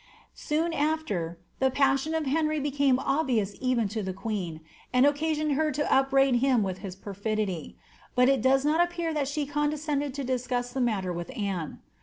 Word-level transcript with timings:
^ 0.01 0.03
Soon 0.33 0.73
after 0.73 1.37
the 1.59 1.69
passion 1.69 2.15
of 2.15 2.25
Henry 2.25 2.59
became 2.59 2.97
obvious 2.97 3.55
even 3.61 3.87
to 3.89 4.01
the 4.01 4.13
queen, 4.15 4.61
and 4.91 5.05
occasioned 5.05 5.51
her 5.51 5.69
to 5.73 5.93
upbraid 5.93 6.37
him 6.37 6.63
witli 6.63 6.79
his 6.79 6.95
perfidy; 6.95 7.77
but 8.15 8.27
it 8.27 8.41
does 8.41 8.65
not 8.65 8.81
ap 8.81 8.93
pear 8.93 9.13
that 9.13 9.27
she 9.27 9.45
condescended 9.45 10.15
to 10.15 10.23
discuss 10.23 10.73
the 10.73 10.81
matter 10.81 11.13
with 11.13 11.27
Ann^. 11.29 11.77